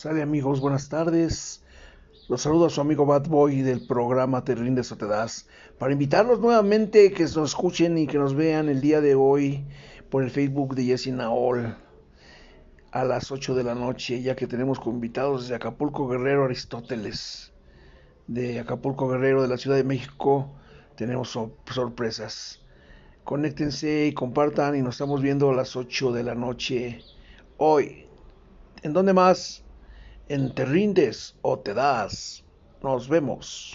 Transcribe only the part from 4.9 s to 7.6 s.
o te das. Para invitarlos nuevamente que nos